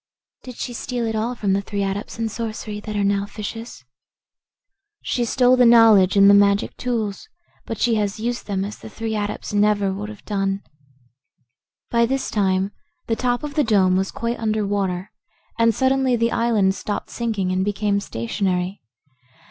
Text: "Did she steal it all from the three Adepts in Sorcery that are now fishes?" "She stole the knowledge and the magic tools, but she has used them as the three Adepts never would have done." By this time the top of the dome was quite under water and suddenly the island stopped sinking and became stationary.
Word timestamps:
"Did 0.41 0.55
she 0.55 0.73
steal 0.73 1.05
it 1.05 1.15
all 1.15 1.35
from 1.35 1.53
the 1.53 1.61
three 1.61 1.83
Adepts 1.83 2.17
in 2.17 2.27
Sorcery 2.27 2.79
that 2.79 2.95
are 2.95 3.03
now 3.03 3.27
fishes?" 3.27 3.85
"She 5.03 5.23
stole 5.25 5.55
the 5.55 5.63
knowledge 5.67 6.17
and 6.17 6.27
the 6.27 6.33
magic 6.33 6.75
tools, 6.75 7.27
but 7.67 7.77
she 7.77 7.93
has 8.01 8.19
used 8.19 8.47
them 8.47 8.65
as 8.65 8.79
the 8.79 8.89
three 8.89 9.15
Adepts 9.15 9.53
never 9.53 9.93
would 9.93 10.09
have 10.09 10.25
done." 10.25 10.63
By 11.91 12.07
this 12.07 12.31
time 12.31 12.71
the 13.05 13.15
top 13.15 13.43
of 13.43 13.53
the 13.53 13.63
dome 13.63 13.95
was 13.95 14.09
quite 14.09 14.39
under 14.39 14.65
water 14.65 15.11
and 15.59 15.71
suddenly 15.75 16.15
the 16.15 16.31
island 16.31 16.73
stopped 16.73 17.11
sinking 17.11 17.51
and 17.51 17.63
became 17.63 17.99
stationary. 17.99 18.81